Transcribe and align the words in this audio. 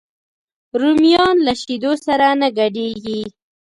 رومیان 0.81 1.35
له 1.45 1.53
شیدو 1.61 1.91
سره 2.05 2.27
نه 2.41 2.47
ګډېږي 2.57 3.21